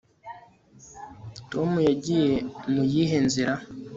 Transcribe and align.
tom 1.51 1.69
yagiye 1.89 2.33
mu 2.71 2.81
yihe 2.93 3.17
nzira 3.25 3.53